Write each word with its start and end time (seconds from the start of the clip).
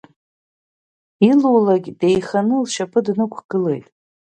Илулак 1.29 1.85
деиханы 1.99 2.55
лшьапы 2.63 2.99
днықәгылеит. 3.05 3.85